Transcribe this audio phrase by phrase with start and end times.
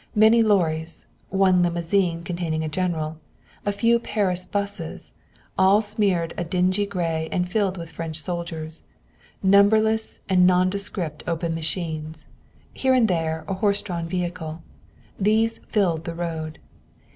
[0.15, 3.19] Many lorries, one limousine containing a general,
[3.67, 5.13] a few Paris buses,
[5.59, 8.83] all smeared a dingy gray and filled with French soldiers,
[9.43, 12.25] numberless and nondescript open machines,
[12.73, 14.63] here and there a horse drawn vehicle
[15.19, 16.57] these filled the road.